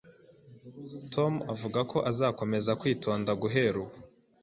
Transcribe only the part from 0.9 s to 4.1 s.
Tom avuga ko azakomeza kwitonda guhera ubu